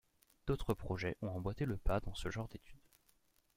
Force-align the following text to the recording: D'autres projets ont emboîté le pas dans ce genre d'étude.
D'autres 0.47 0.73
projets 0.73 1.15
ont 1.21 1.27
emboîté 1.27 1.65
le 1.65 1.77
pas 1.77 1.99
dans 1.99 2.15
ce 2.15 2.31
genre 2.31 2.47
d'étude. 2.47 2.81